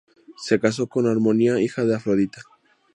[0.35, 2.41] Se casó con Harmonía, hija de Afrodita.